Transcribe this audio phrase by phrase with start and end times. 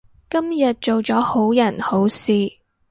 [0.31, 2.33] 今日做咗好人好事